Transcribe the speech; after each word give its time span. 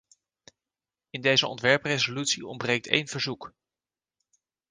In 1.09 1.21
deze 1.21 1.47
ontwerpresolutie 1.47 2.47
ontbreekt 2.47 2.87
één 2.87 3.07
verzoek. 3.07 3.53